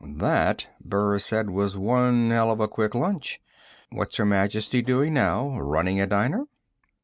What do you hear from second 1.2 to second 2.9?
said, "was one hell of a